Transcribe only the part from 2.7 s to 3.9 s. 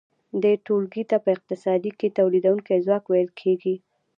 ځواک ویل کیږي.